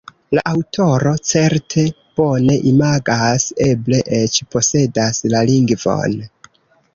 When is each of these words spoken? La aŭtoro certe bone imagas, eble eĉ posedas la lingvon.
La 0.35 0.43
aŭtoro 0.51 1.09
certe 1.31 1.83
bone 2.19 2.55
imagas, 2.71 3.45
eble 3.67 4.01
eĉ 4.21 4.41
posedas 4.57 5.23
la 5.35 5.45
lingvon. 5.53 6.19